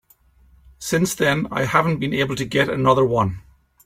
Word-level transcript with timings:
Since 0.79 1.13
then 1.13 1.45
I 1.51 1.65
haven't 1.65 1.99
been 1.99 2.11
able 2.11 2.35
to 2.37 2.43
get 2.43 2.69
another 2.69 3.05
one. 3.05 3.43